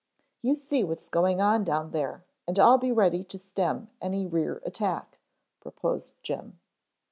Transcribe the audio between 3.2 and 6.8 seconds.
to stem any rear attack," proposed Jim.